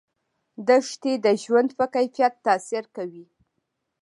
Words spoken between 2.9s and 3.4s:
کوي.